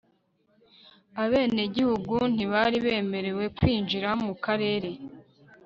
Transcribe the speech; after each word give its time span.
abenegihugu 1.23 2.15
ntibari 2.33 2.77
bemerewe 2.85 3.43
kwinjira 3.57 4.09
mu 4.23 4.33
karere 4.43 4.89